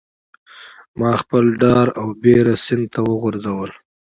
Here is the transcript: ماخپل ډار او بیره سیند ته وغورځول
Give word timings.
ماخپل 0.99 1.45
ډار 1.61 1.87
او 1.99 2.07
بیره 2.21 2.55
سیند 2.65 2.85
ته 2.93 2.99
وغورځول 3.09 3.71